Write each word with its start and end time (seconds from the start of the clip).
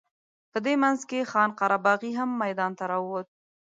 په 0.51 0.57
دې 0.65 0.73
منځ 0.83 0.99
کې 1.09 1.27
خان 1.31 1.49
قره 1.59 1.77
باغي 1.85 2.11
هم 2.19 2.29
میدان 2.43 2.71
ته 2.77 2.83
راووت. 2.91 3.27